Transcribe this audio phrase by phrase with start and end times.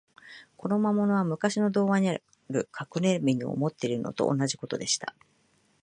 [0.57, 2.19] この魔物は、むかしの童話にあ
[2.49, 5.15] る、かくれみのを持っているのと同じことでした。